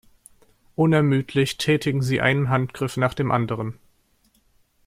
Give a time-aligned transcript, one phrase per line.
[0.73, 3.77] Unermüdlich tätigen sie einen Handgriff nach dem anderen.